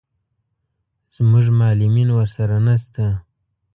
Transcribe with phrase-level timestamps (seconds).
[1.13, 3.05] زموږ معلمین ورسره نه شته.